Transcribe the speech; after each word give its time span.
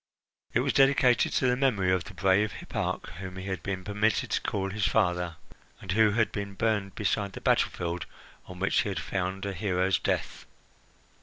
It 0.51 0.61
was 0.61 0.73
dedicated 0.73 1.31
to 1.33 1.45
the 1.45 1.55
memory 1.55 1.91
of 1.91 2.05
the 2.05 2.15
brave 2.15 2.53
hipparch 2.53 3.05
whom 3.19 3.35
he 3.37 3.45
had 3.45 3.61
been 3.61 3.83
permitted 3.83 4.31
to 4.31 4.41
call 4.41 4.71
his 4.71 4.87
father, 4.87 5.35
and 5.79 5.91
who 5.91 6.09
had 6.13 6.31
been 6.31 6.55
burned 6.55 6.95
beside 6.95 7.33
the 7.33 7.39
battlefield 7.41 8.07
on 8.47 8.57
which 8.57 8.81
he 8.81 8.89
had 8.89 8.99
found 8.99 9.45
a 9.45 9.53
hero's 9.53 9.99
death. 9.99 10.47